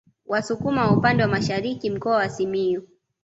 Wasukuma 0.25 0.83
wa 0.85 0.91
upande 0.97 1.23
wa 1.23 1.29
Masharini 1.29 1.89
Mkoa 1.89 2.15
wa 2.15 2.29
Simiyu 2.29 2.83